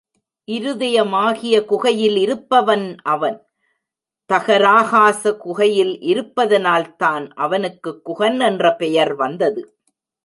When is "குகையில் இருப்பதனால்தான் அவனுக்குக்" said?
5.37-8.05